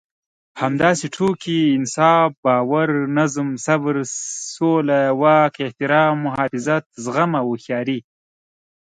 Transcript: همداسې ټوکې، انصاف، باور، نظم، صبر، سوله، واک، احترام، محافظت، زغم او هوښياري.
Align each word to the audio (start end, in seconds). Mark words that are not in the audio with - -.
همداسې 0.61 1.05
ټوکې، 1.15 1.59
انصاف، 1.77 2.31
باور، 2.45 2.89
نظم، 3.17 3.49
صبر، 3.65 3.95
سوله، 4.55 4.99
واک، 5.21 5.53
احترام، 5.67 6.15
محافظت، 6.25 6.83
زغم 7.05 7.31
او 7.39 7.47
هوښياري. 7.51 7.99